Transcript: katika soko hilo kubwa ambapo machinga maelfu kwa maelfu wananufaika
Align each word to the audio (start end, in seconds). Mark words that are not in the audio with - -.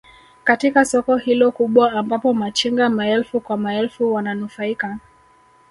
katika 0.43 0.85
soko 0.85 1.15
hilo 1.17 1.51
kubwa 1.51 1.91
ambapo 1.91 2.33
machinga 2.33 2.89
maelfu 2.89 3.39
kwa 3.39 3.57
maelfu 3.57 4.13
wananufaika 4.13 4.99